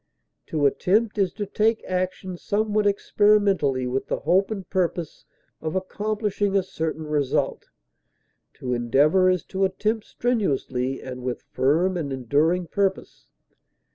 [0.47, 5.25] To attempt is to take action somewhat experimentally with the hope and purpose
[5.61, 7.69] of accomplishing a certain result;
[8.55, 13.27] to endeavor is to attempt strenuously and with firm and enduring purpose.